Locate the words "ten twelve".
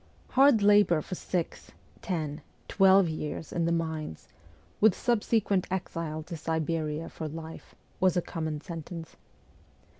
2.01-3.07